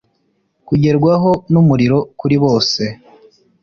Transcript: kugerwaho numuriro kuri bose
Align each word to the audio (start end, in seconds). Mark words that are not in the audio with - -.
kugerwaho 0.67 1.29
numuriro 1.51 1.97
kuri 2.19 2.35
bose 2.43 2.83